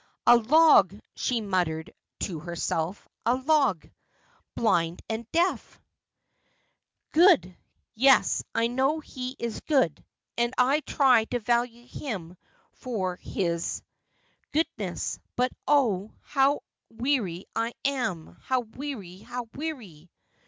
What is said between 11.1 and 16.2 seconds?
to value him for his goodness; but oh,